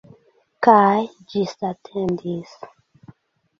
Kaj 0.67 1.01
ĝisatendis. 1.35 2.57